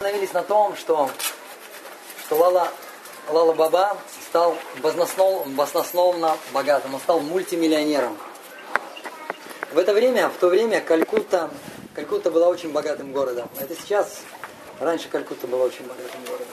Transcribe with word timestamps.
остановились 0.00 0.32
на 0.32 0.42
том, 0.42 0.74
что, 0.76 1.10
что 2.24 2.36
Лала, 2.36 2.68
Лала 3.28 3.52
Баба 3.52 3.98
стал 4.30 4.56
баснословно, 4.78 6.38
богатым, 6.54 6.94
он 6.94 7.00
стал 7.00 7.20
мультимиллионером. 7.20 8.16
В 9.72 9.78
это 9.78 9.92
время, 9.92 10.30
в 10.30 10.38
то 10.38 10.48
время 10.48 10.80
Калькутта, 10.80 11.50
Калькутта 11.94 12.30
была 12.30 12.48
очень 12.48 12.72
богатым 12.72 13.12
городом. 13.12 13.50
Это 13.60 13.74
сейчас, 13.74 14.22
раньше 14.78 15.10
Калькутта 15.10 15.46
была 15.46 15.66
очень 15.66 15.84
богатым 15.84 16.24
городом. 16.24 16.46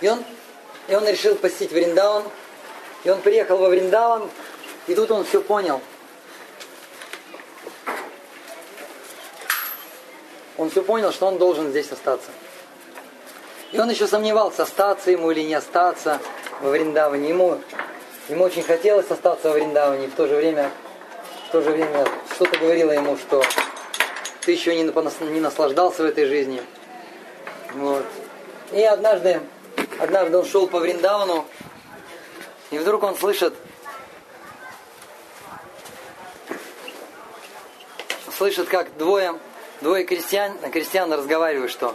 И 0.00 0.08
он, 0.08 0.24
и 0.86 0.94
он 0.94 1.08
решил 1.08 1.34
посетить 1.34 1.72
Вриндаун, 1.72 2.22
и 3.02 3.10
он 3.10 3.20
приехал 3.20 3.56
во 3.58 3.68
Вриндаун, 3.68 4.30
и 4.86 4.94
тут 4.94 5.10
он 5.10 5.24
все 5.24 5.40
понял. 5.40 5.80
Он 10.56 10.70
все 10.70 10.82
понял, 10.82 11.12
что 11.12 11.26
он 11.26 11.38
должен 11.38 11.70
здесь 11.70 11.90
остаться. 11.90 12.30
И 13.72 13.78
он 13.78 13.90
еще 13.90 14.06
сомневался, 14.06 14.62
остаться 14.62 15.10
ему 15.10 15.32
или 15.32 15.40
не 15.40 15.54
остаться 15.54 16.20
во 16.60 16.70
Вриндаване. 16.70 17.28
Ему, 17.28 17.60
ему 18.28 18.44
очень 18.44 18.62
хотелось 18.62 19.10
остаться 19.10 19.48
во 19.48 19.54
Вриндаване, 19.54 20.06
в 20.06 20.14
то 20.14 20.28
же 20.28 20.36
время, 20.36 20.70
в 21.48 21.52
то 21.52 21.60
же 21.60 21.70
время 21.70 22.06
что-то 22.34 22.56
говорило 22.58 22.92
ему, 22.92 23.16
что 23.16 23.42
ты 24.42 24.52
еще 24.52 24.76
не, 24.76 24.84
не 25.32 25.40
наслаждался 25.40 26.02
в 26.02 26.06
этой 26.06 26.26
жизни. 26.26 26.62
Вот. 27.74 28.04
И 28.70 28.82
однажды, 28.82 29.40
однажды 29.98 30.38
он 30.38 30.46
шел 30.46 30.68
по 30.68 30.78
Вриндавану, 30.78 31.44
и 32.70 32.78
вдруг 32.78 33.02
он 33.02 33.16
слышит, 33.16 33.54
слышит, 38.36 38.68
как 38.68 38.96
двое, 38.96 39.34
двое 39.84 40.04
крестьян, 40.04 40.56
крестьян 40.72 41.12
разговаривают, 41.12 41.70
что 41.70 41.94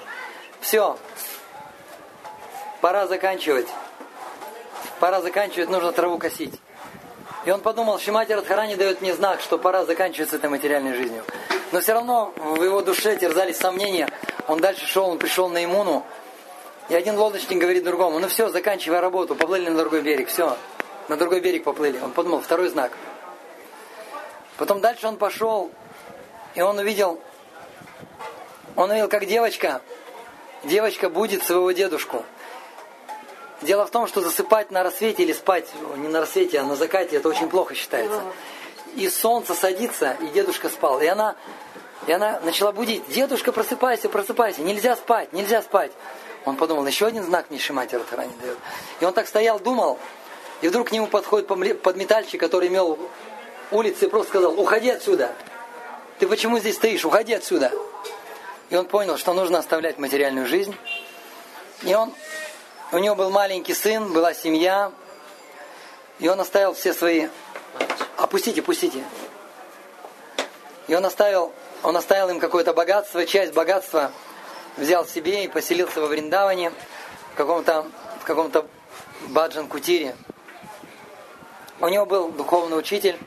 все, 0.61 0.97
пора 2.81 3.07
заканчивать. 3.07 3.67
Пора 4.99 5.21
заканчивать, 5.21 5.69
нужно 5.69 5.91
траву 5.91 6.19
косить. 6.19 6.53
И 7.45 7.51
он 7.51 7.61
подумал, 7.61 7.99
Шимати 7.99 8.33
Радхарани 8.33 8.75
дает 8.75 9.01
мне 9.01 9.13
знак, 9.13 9.41
что 9.41 9.57
пора 9.57 9.85
заканчивать 9.85 10.29
с 10.29 10.33
этой 10.33 10.49
материальной 10.49 10.93
жизнью. 10.93 11.23
Но 11.71 11.79
все 11.79 11.93
равно 11.93 12.31
в 12.35 12.61
его 12.61 12.81
душе 12.81 13.15
терзались 13.15 13.57
сомнения. 13.57 14.07
Он 14.47 14.59
дальше 14.59 14.85
шел, 14.85 15.09
он 15.09 15.17
пришел 15.17 15.49
на 15.49 15.63
иммуну. 15.63 16.05
И 16.89 16.95
один 16.95 17.17
лодочник 17.17 17.57
говорит 17.57 17.83
другому, 17.83 18.19
ну 18.19 18.27
все, 18.27 18.49
заканчивай 18.49 18.99
работу, 18.99 19.35
поплыли 19.35 19.69
на 19.69 19.77
другой 19.77 20.01
берег, 20.01 20.27
все. 20.27 20.57
На 21.07 21.17
другой 21.17 21.39
берег 21.39 21.63
поплыли. 21.63 21.99
Он 21.99 22.11
подумал, 22.11 22.41
второй 22.41 22.67
знак. 22.67 22.91
Потом 24.57 24.79
дальше 24.79 25.07
он 25.07 25.17
пошел, 25.17 25.71
и 26.55 26.61
он 26.61 26.77
увидел, 26.77 27.19
он 28.75 28.91
увидел, 28.91 29.07
как 29.07 29.25
девочка, 29.25 29.81
девочка 30.63 31.09
будет 31.09 31.43
своего 31.43 31.71
дедушку. 31.71 32.23
Дело 33.61 33.85
в 33.85 33.91
том, 33.91 34.07
что 34.07 34.21
засыпать 34.21 34.71
на 34.71 34.83
рассвете 34.83 35.23
или 35.23 35.33
спать 35.33 35.67
не 35.97 36.07
на 36.07 36.21
рассвете, 36.21 36.59
а 36.59 36.63
на 36.63 36.75
закате, 36.75 37.17
это 37.17 37.27
очень 37.27 37.49
плохо 37.49 37.75
считается. 37.75 38.21
И 38.95 39.09
солнце 39.09 39.53
садится, 39.53 40.15
и 40.21 40.27
дедушка 40.27 40.69
спал. 40.69 41.01
И 41.01 41.07
она, 41.07 41.35
и 42.07 42.11
она 42.11 42.39
начала 42.39 42.71
будить. 42.71 43.03
Дедушка, 43.09 43.51
просыпайся, 43.51 44.07
просыпайся. 44.07 44.61
Нельзя 44.61 44.95
спать, 44.95 45.33
нельзя 45.33 45.61
спать. 45.61 45.91
Он 46.45 46.55
подумал, 46.55 46.85
еще 46.87 47.05
один 47.05 47.23
знак 47.23 47.49
мне 47.49 47.59
Шимати 47.59 47.95
Радхарани 47.95 48.31
дает. 48.41 48.57
И 49.01 49.05
он 49.05 49.13
так 49.13 49.27
стоял, 49.27 49.59
думал. 49.59 49.99
И 50.61 50.69
вдруг 50.69 50.89
к 50.89 50.91
нему 50.91 51.07
подходит 51.07 51.47
подметальщик, 51.81 52.39
который 52.39 52.69
имел 52.69 52.97
улицы, 53.71 54.05
и 54.05 54.09
просто 54.09 54.29
сказал, 54.29 54.59
уходи 54.59 54.89
отсюда. 54.89 55.33
Ты 56.17 56.27
почему 56.27 56.59
здесь 56.59 56.75
стоишь? 56.75 57.05
Уходи 57.05 57.33
отсюда. 57.33 57.71
И 58.69 58.75
он 58.75 58.85
понял, 58.85 59.17
что 59.17 59.33
нужно 59.33 59.59
оставлять 59.59 59.97
материальную 59.97 60.45
жизнь. 60.47 60.75
И 61.83 61.93
он 61.93 62.13
у 62.91 62.97
него 62.97 63.15
был 63.15 63.29
маленький 63.29 63.73
сын, 63.73 64.11
была 64.11 64.33
семья, 64.33 64.91
и 66.19 66.27
он 66.27 66.39
оставил 66.39 66.73
все 66.73 66.93
свои... 66.93 67.27
Опустите, 68.17 68.61
пустите. 68.61 69.03
И 70.87 70.95
он 70.95 71.05
оставил, 71.05 71.53
он 71.83 71.95
оставил 71.95 72.29
им 72.29 72.39
какое-то 72.39 72.73
богатство, 72.73 73.25
часть 73.25 73.53
богатства 73.53 74.11
взял 74.75 75.05
себе 75.05 75.45
и 75.45 75.47
поселился 75.47 76.01
во 76.01 76.07
Вриндаване, 76.07 76.71
в 77.33 77.35
каком-то 77.35 77.85
в 78.19 78.23
каком-то 78.25 78.67
Баджан 79.29 79.67
Кутире. 79.67 80.15
У 81.79 81.87
него 81.87 82.05
был 82.05 82.29
духовный 82.29 82.77
учитель, 82.77 83.17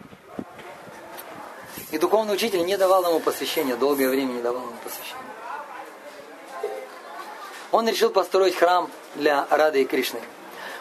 и 1.91 1.99
духовный 1.99 2.34
учитель 2.34 2.65
не 2.65 2.77
давал 2.77 3.06
ему 3.09 3.21
посвящения, 3.21 3.77
долгое 3.77 4.09
время 4.09 4.33
не 4.33 4.43
давал 4.43 4.62
ему 4.62 4.77
посвящения. 4.84 5.22
Он 7.72 7.88
решил 7.88 8.10
построить 8.10 8.55
храм 8.55 8.91
для 9.15 9.47
Рады 9.50 9.83
и 9.83 9.84
Кришны. 9.84 10.21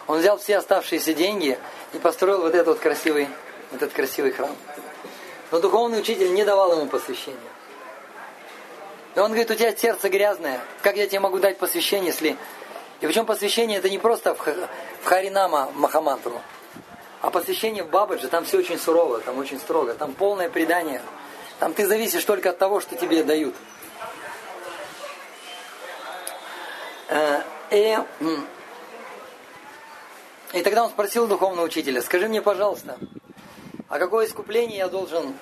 Он 0.06 0.18
взял 0.18 0.38
все 0.38 0.58
оставшиеся 0.58 1.14
деньги 1.14 1.58
и 1.92 1.98
построил 1.98 2.42
вот 2.42 2.54
этот 2.54 2.68
вот 2.68 2.78
красивый, 2.78 3.28
этот 3.72 3.92
красивый 3.92 4.32
храм. 4.32 4.54
Но 5.50 5.60
духовный 5.60 6.00
учитель 6.00 6.32
не 6.32 6.44
давал 6.44 6.72
ему 6.72 6.86
посвящения. 6.86 7.38
И 9.14 9.18
он 9.18 9.28
говорит, 9.28 9.50
у 9.50 9.54
тебя 9.54 9.74
сердце 9.74 10.08
грязное, 10.08 10.60
как 10.82 10.96
я 10.96 11.06
тебе 11.06 11.20
могу 11.20 11.38
дать 11.38 11.58
посвящение, 11.58 12.08
если... 12.08 12.36
И 13.00 13.06
причем 13.06 13.26
посвящение 13.26 13.78
это 13.78 13.90
не 13.90 13.98
просто 13.98 14.34
в, 14.34 14.38
в 14.38 15.04
Харинама 15.06 15.72
Махамантру, 15.74 16.40
а 17.20 17.30
посвящение 17.30 17.82
в 17.82 17.88
Бабаджи, 17.88 18.28
там 18.28 18.44
все 18.44 18.58
очень 18.58 18.78
сурово, 18.78 19.18
там 19.18 19.38
очень 19.38 19.58
строго, 19.58 19.94
там 19.94 20.12
полное 20.12 20.48
предание. 20.48 21.02
Там 21.58 21.74
ты 21.74 21.86
зависишь 21.86 22.24
только 22.24 22.50
от 22.50 22.58
того, 22.58 22.80
что 22.80 22.94
тебе 22.94 23.24
дают. 23.24 23.54
И, 27.70 27.98
и 30.52 30.62
тогда 30.62 30.84
он 30.84 30.90
спросил 30.90 31.26
духовного 31.26 31.66
учителя, 31.66 32.02
скажи 32.02 32.28
мне, 32.28 32.42
пожалуйста, 32.42 32.98
а 33.88 33.98
какое 33.98 34.26
искупление 34.26 34.78
я 34.78 34.88
должен, 34.88 35.34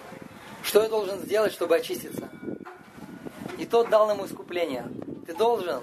что 0.62 0.82
я 0.82 0.88
должен 0.88 1.20
сделать, 1.20 1.52
чтобы 1.52 1.76
очиститься? 1.76 2.28
И 3.58 3.66
тот 3.66 3.90
дал 3.90 4.10
ему 4.10 4.26
искупление. 4.26 4.86
Ты 5.26 5.34
должен 5.34 5.82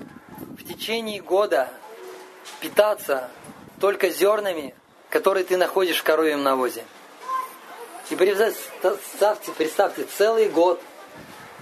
в 0.57 0.63
течение 0.63 1.21
года 1.21 1.69
питаться 2.59 3.29
только 3.79 4.09
зернами, 4.09 4.73
которые 5.09 5.45
ты 5.45 5.57
находишь 5.57 5.99
в 5.99 6.03
коровьем 6.03 6.43
навозе. 6.43 6.83
И 8.09 8.15
представьте, 8.15 9.51
представьте, 9.57 10.03
целый 10.05 10.49
год 10.49 10.81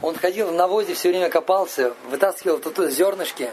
он 0.02 0.16
ходил 0.16 0.48
в 0.48 0.52
навозе, 0.54 0.94
все 0.94 1.10
время 1.10 1.30
копался, 1.30 1.94
вытаскивал 2.10 2.60
тут 2.60 2.90
зернышки, 2.92 3.52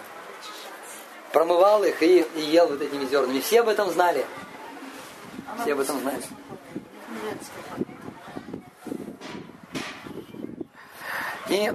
промывал 1.33 1.83
их 1.85 2.03
и, 2.03 2.21
и 2.37 2.41
ел 2.41 2.69
вот 2.69 2.81
этими 2.81 3.07
зернами. 3.07 3.41
Все 3.41 3.61
об 3.61 3.69
этом 3.69 3.91
знали. 3.91 4.25
Все 5.61 5.73
об 5.73 5.81
этом 5.81 5.99
знали. 6.01 6.23
И, 11.49 11.71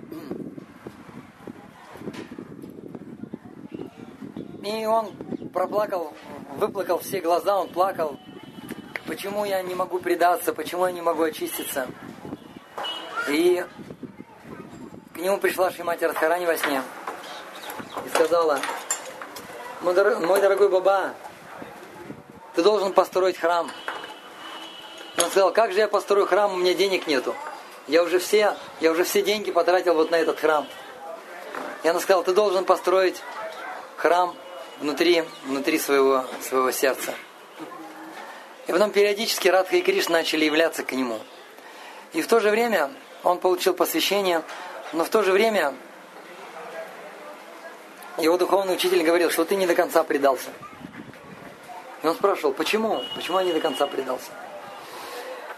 и 4.63 4.85
он 4.85 5.15
проплакал, 5.53 6.13
выплакал 6.55 6.99
все 6.99 7.21
глаза, 7.21 7.59
он 7.59 7.69
плакал. 7.69 8.17
Почему 9.05 9.45
я 9.45 9.61
не 9.61 9.75
могу 9.75 9.99
предаться, 9.99 10.53
почему 10.53 10.85
я 10.87 10.91
не 10.91 11.01
могу 11.01 11.23
очиститься? 11.23 11.87
И 13.29 13.63
к 15.13 15.17
нему 15.17 15.37
пришла 15.37 15.71
Шимати 15.71 16.05
Радхарани 16.05 16.45
во 16.45 16.57
сне 16.57 16.81
и 18.05 18.09
сказала, 18.09 18.59
мой, 19.87 19.95
дор... 19.95 20.19
мой 20.19 20.41
дорогой 20.41 20.67
Баба, 20.67 21.13
ты 22.55 22.61
должен 22.61 22.91
построить 22.91 23.37
храм. 23.37 23.71
Он 25.17 25.29
сказал, 25.29 25.53
как 25.53 25.71
же 25.71 25.79
я 25.79 25.87
построю 25.87 26.27
храм, 26.27 26.53
у 26.53 26.57
меня 26.57 26.73
денег 26.73 27.07
нету. 27.07 27.33
Я 27.87 28.03
уже 28.03 28.19
все, 28.19 28.57
я 28.81 28.91
уже 28.91 29.05
все 29.05 29.21
деньги 29.21 29.49
потратил 29.49 29.93
вот 29.93 30.11
на 30.11 30.15
этот 30.15 30.39
храм. 30.41 30.67
И 31.83 31.87
она 31.87 32.01
сказала, 32.01 32.25
ты 32.25 32.33
должен 32.33 32.65
построить 32.65 33.21
храм 33.95 34.35
внутри, 34.81 35.23
внутри 35.45 35.79
своего, 35.79 36.25
своего 36.41 36.71
сердца. 36.71 37.13
И 38.67 38.73
потом 38.73 38.91
периодически 38.91 39.47
Радха 39.47 39.77
и 39.77 39.81
Криш 39.81 40.09
начали 40.09 40.43
являться 40.43 40.83
к 40.83 40.91
нему. 40.91 41.21
И 42.11 42.21
в 42.21 42.27
то 42.27 42.41
же 42.41 42.49
время 42.49 42.91
он 43.23 43.39
получил 43.39 43.73
посвящение, 43.73 44.43
но 44.91 45.05
в 45.05 45.09
то 45.09 45.23
же 45.23 45.31
время 45.31 45.73
его 48.17 48.37
духовный 48.37 48.73
учитель 48.73 49.03
говорил, 49.03 49.29
что 49.29 49.45
ты 49.45 49.55
не 49.55 49.67
до 49.67 49.75
конца 49.75 50.03
предался. 50.03 50.49
И 52.03 52.07
он 52.07 52.15
спрашивал, 52.15 52.53
почему? 52.53 53.03
Почему 53.15 53.39
я 53.39 53.45
не 53.45 53.53
до 53.53 53.59
конца 53.59 53.87
предался? 53.87 54.31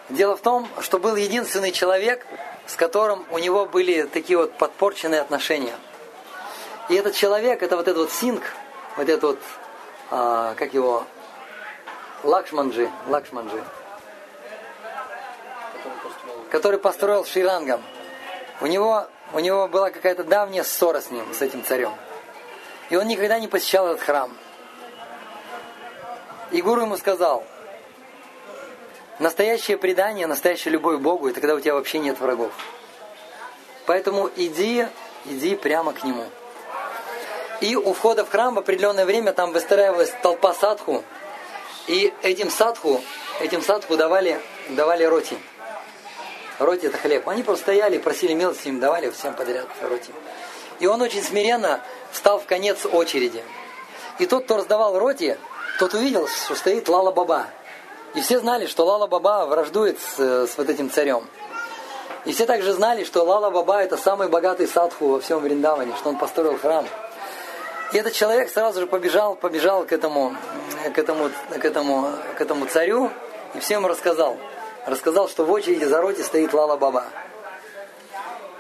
Дело 0.10 0.36
в 0.36 0.42
том, 0.42 0.68
что 0.82 1.00
был 1.00 1.16
единственный 1.16 1.72
человек, 1.72 2.26
с 2.66 2.76
которым 2.76 3.26
у 3.32 3.38
него 3.38 3.66
были 3.66 4.04
такие 4.04 4.38
вот 4.38 4.54
подпорченные 4.54 5.22
отношения. 5.22 5.76
И 6.90 6.96
этот 6.96 7.14
человек, 7.16 7.62
это 7.62 7.78
вот 7.78 7.88
этот 7.88 8.04
вот 8.04 8.12
Синг, 8.12 8.42
вот 8.98 9.08
этот 9.08 9.24
вот, 9.24 9.40
а, 10.12 10.56
как 10.56 10.74
его, 10.74 11.06
Лакшманджи, 12.24 12.90
Лакшманджи, 13.08 13.64
который 16.50 16.80
построил 16.80 17.26
Ширангам. 17.26 17.82
У 18.62 18.66
него 18.66 19.08
у 19.32 19.40
него 19.40 19.68
была 19.68 19.92
какая-то 19.92 20.24
давняя 20.24 20.64
ссора 20.64 21.02
с 21.02 21.12
ним, 21.12 21.24
с 21.34 21.42
этим 21.42 21.64
царем. 21.64 21.94
И 22.90 22.96
он 22.96 23.08
никогда 23.08 23.40
не 23.40 23.48
посещал 23.48 23.88
этот 23.88 24.02
храм. 24.02 24.36
И 26.52 26.62
гуру 26.62 26.82
ему 26.82 26.98
сказал, 26.98 27.44
настоящее 29.20 29.78
предание, 29.78 30.26
настоящая 30.26 30.72
любовь 30.72 30.98
к 30.98 31.02
Богу, 31.02 31.30
это 31.30 31.40
когда 31.40 31.56
у 31.56 31.60
тебя 31.60 31.76
вообще 31.76 32.00
нет 32.00 32.20
врагов. 32.20 32.52
Поэтому 33.86 34.30
иди, 34.36 34.88
иди 35.26 35.56
прямо 35.56 35.94
к 35.94 36.04
нему. 36.04 36.26
И 37.62 37.76
у 37.76 37.94
входа 37.94 38.26
в 38.26 38.30
храм 38.30 38.56
в 38.56 38.60
определенное 38.60 39.06
время 39.06 39.34
там 39.34 39.52
выстраивалась 39.52 40.12
толпа 40.24 40.54
садху. 40.54 41.04
И 41.88 42.14
этим 42.22 42.50
садху, 42.50 43.02
этим 43.42 43.62
садху 43.62 43.98
давали, 43.98 44.40
давали 44.70 45.04
роти. 45.04 45.38
Роти 46.58 46.88
это 46.88 46.98
хлеб. 46.98 47.28
Они 47.28 47.44
просто 47.44 47.64
стояли, 47.64 47.98
просили 47.98 48.34
милости, 48.34 48.68
им 48.68 48.80
давали 48.80 49.10
всем 49.10 49.34
подряд 49.34 49.68
роти. 49.82 50.12
И 50.80 50.88
он 50.88 51.02
очень 51.02 51.22
смиренно 51.22 51.82
встал 52.12 52.40
в 52.40 52.46
конец 52.46 52.86
очереди. 52.86 53.44
И 54.18 54.26
тот, 54.26 54.46
кто 54.46 54.58
раздавал 54.58 54.98
роти, 54.98 55.38
тот 55.80 55.94
увидел, 55.94 56.28
что 56.28 56.56
стоит 56.56 56.90
Лала 56.90 57.12
Баба. 57.12 57.48
И 58.16 58.22
все 58.22 58.40
знали, 58.40 58.66
что 58.66 58.86
Лала 58.86 59.08
Баба 59.08 59.46
враждует 59.46 60.00
с, 60.00 60.48
с 60.48 60.58
вот 60.58 60.70
этим 60.70 60.90
царем. 60.90 61.28
И 62.26 62.34
все 62.34 62.46
также 62.46 62.74
знали, 62.74 63.04
что 63.04 63.24
Лала 63.24 63.50
Баба 63.50 63.82
это 63.82 63.98
самый 63.98 64.28
богатый 64.28 64.68
садху 64.68 65.08
во 65.08 65.20
всем 65.20 65.40
Вриндаване, 65.40 65.94
что 65.98 66.10
он 66.10 66.18
построил 66.18 66.58
храм. 66.58 66.86
И 67.94 67.98
этот 67.98 68.14
человек 68.14 68.50
сразу 68.52 68.82
же 68.82 68.88
побежал, 68.88 69.36
побежал 69.36 69.86
к 69.86 69.92
этому, 69.92 70.36
к 70.94 70.98
этому, 70.98 71.32
к 71.50 71.66
этому, 71.66 72.12
к 72.38 72.42
этому 72.42 72.66
царю 72.66 73.10
и 73.54 73.60
всем 73.60 73.86
рассказал. 73.86 74.38
Рассказал, 74.86 75.28
что 75.28 75.46
в 75.46 75.52
очереди 75.52 75.86
за 75.86 76.02
роти 76.02 76.22
стоит 76.22 76.54
Лала 76.54 76.78
Баба. 76.78 77.06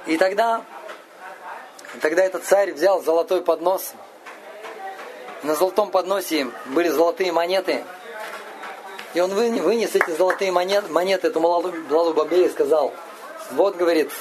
И 0.05 0.17
тогда, 0.17 0.63
тогда 2.01 2.23
этот 2.23 2.43
царь 2.43 2.73
взял 2.73 3.01
золотой 3.01 3.41
поднос. 3.41 3.93
На 5.43 5.55
золотом 5.55 5.89
подносе 5.89 6.51
были 6.65 6.89
золотые 6.89 7.31
монеты. 7.31 7.83
И 9.13 9.21
он 9.21 9.33
вынес 9.33 9.95
эти 9.95 10.11
золотые 10.11 10.51
монеты, 10.51 10.91
монеты 10.91 11.27
этому 11.27 11.47
Лалу, 11.47 11.73
Лалу 11.89 12.13
Бабе 12.13 12.45
и 12.45 12.49
сказал, 12.49 12.93
вот, 13.51 13.75
говорит, 13.75 14.11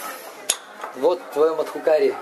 вот 0.96 1.20
твое 1.32 1.54
Мадхукари. 1.54 2.14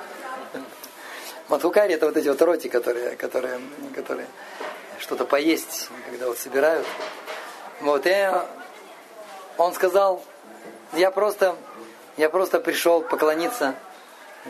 Мадхукари 1.48 1.94
это 1.94 2.06
вот 2.06 2.16
эти 2.16 2.28
вот 2.28 2.43
роти, 2.43 2.69
которые, 2.69 3.16
которые, 3.16 3.60
которые 3.94 4.26
что-то 4.98 5.26
поесть, 5.26 5.90
когда 6.10 6.26
вот 6.26 6.38
собирают. 6.38 6.87
Вот, 7.81 8.06
и 8.06 8.31
он 9.58 9.75
сказал, 9.75 10.25
я 10.94 11.10
просто, 11.10 11.54
я 12.16 12.31
просто 12.31 12.58
пришел 12.58 13.02
поклониться 13.02 13.75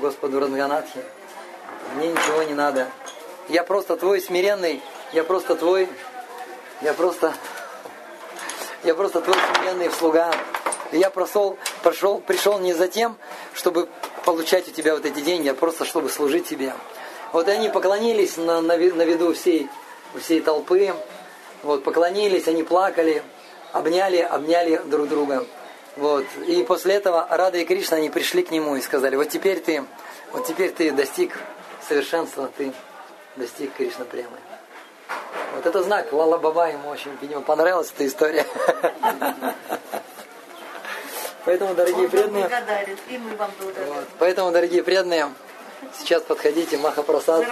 Господу 0.00 0.40
Ранганатхи. 0.40 1.00
Мне 1.94 2.08
ничего 2.08 2.43
не 2.43 2.54
надо. 2.54 2.88
Я 3.48 3.62
просто 3.62 3.96
твой 3.96 4.20
смиренный, 4.20 4.82
я 5.12 5.25
просто 5.25 5.54
твой, 5.54 5.88
я 6.82 6.93
просто, 6.93 7.32
я 8.84 8.94
просто 8.94 9.20
твой 9.20 9.37
смиренный 9.54 9.90
слуга. 9.90 10.32
Я 10.93 11.10
прошел, 11.10 11.58
прошел, 11.82 12.20
пришел 12.20 12.58
не 12.58 12.72
за 12.72 12.88
тем, 12.88 13.16
чтобы 13.54 13.88
получать 14.25 14.69
у 14.69 14.70
тебя 14.70 14.94
вот 14.94 15.04
эти 15.04 15.20
деньги, 15.20 15.48
а 15.48 15.54
просто 15.54 15.84
чтобы 15.84 16.10
служить 16.10 16.46
тебе. 16.46 16.75
Вот 17.32 17.48
они 17.48 17.69
поклонились 17.69 18.37
на, 18.37 18.60
на, 18.60 18.76
на 18.76 19.02
виду 19.02 19.32
всей, 19.34 19.69
всей 20.20 20.40
толпы, 20.40 20.94
вот, 21.62 21.84
поклонились, 21.84 22.46
они 22.48 22.62
плакали, 22.62 23.22
обняли, 23.72 24.19
обняли 24.19 24.81
друг 24.84 25.08
друга. 25.08 25.46
Вот. 25.96 26.25
И 26.46 26.62
после 26.62 26.94
этого 26.94 27.26
Рада 27.31 27.58
и 27.58 27.64
Кришна, 27.64 27.96
они 27.96 28.10
пришли 28.10 28.43
к 28.43 28.50
нему 28.50 28.76
и 28.76 28.81
сказали, 28.81 29.16
вот 29.16 29.28
теперь 29.28 29.60
ты, 29.60 29.84
вот 30.32 30.46
теперь 30.46 30.70
ты 30.70 30.90
достиг 30.93 31.38
совершенства, 31.87 32.50
ты 32.56 32.72
достиг 33.37 33.72
Кришна 33.75 34.04
Премы. 34.04 34.37
Вот 35.54 35.64
это 35.64 35.82
знак. 35.82 36.12
Лала 36.12 36.37
Баба 36.37 36.69
ему 36.69 36.90
очень, 36.90 37.16
видимо, 37.22 37.40
понравилась 37.40 37.90
эта 37.94 38.06
история. 38.06 38.46
Поэтому, 41.46 41.75
дорогие 41.75 42.08
преданные... 42.08 42.50
Вот, 43.87 44.08
поэтому, 44.19 44.50
дорогие 44.50 44.82
преданные, 44.82 45.32
сейчас 45.96 46.22
подходите, 46.22 46.76
Маха 46.76 47.04
Прасад. 47.04 47.46